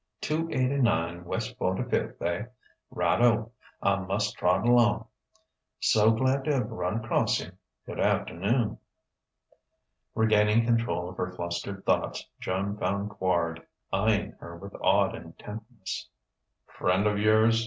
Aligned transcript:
Two 0.19 0.49
eighty 0.49 0.77
nine 0.79 1.25
west 1.25 1.55
Forty 1.59 1.83
fifth, 1.83 2.19
eh? 2.23 2.45
Right 2.89 3.21
O! 3.21 3.51
I 3.83 3.97
must 3.97 4.35
trot 4.35 4.67
along. 4.67 5.05
So 5.79 6.09
glad 6.09 6.43
to 6.45 6.53
have 6.55 6.71
run 6.71 7.05
across 7.05 7.39
you. 7.39 7.51
Good 7.85 7.99
afternoon...." 7.99 8.79
Regaining 10.15 10.65
control 10.65 11.07
of 11.07 11.17
her 11.17 11.31
flustered 11.33 11.85
thoughts, 11.85 12.27
Joan 12.39 12.77
found 12.79 13.11
Quard 13.11 13.61
eyeing 13.93 14.31
her 14.39 14.55
with 14.57 14.73
odd 14.81 15.13
intentness. 15.13 16.09
"Friend 16.65 17.05
of 17.05 17.19
yours?" 17.19 17.59